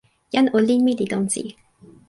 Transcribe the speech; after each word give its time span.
jan 0.33 0.47
olin 0.57 0.81
mi 0.85 0.93
li 0.99 1.05
tonsi. 1.11 1.43